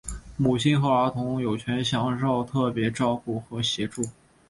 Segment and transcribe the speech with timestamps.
[0.35, 4.01] 母亲和儿童有权享受特别照顾和协助。